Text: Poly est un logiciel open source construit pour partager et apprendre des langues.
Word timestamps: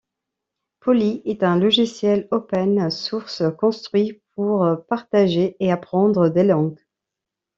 Poly 0.79 1.21
est 1.25 1.43
un 1.43 1.57
logiciel 1.59 2.27
open 2.31 2.89
source 2.89 3.43
construit 3.59 4.19
pour 4.31 4.67
partager 4.89 5.55
et 5.59 5.71
apprendre 5.71 6.27
des 6.29 6.43
langues. 6.43 6.79